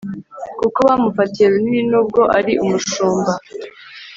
kuko 0.59 0.79
bamufatiye 0.87 1.45
runini 1.53 1.81
nubwo 1.91 2.21
ari 2.37 2.53
abashumba 2.63 3.31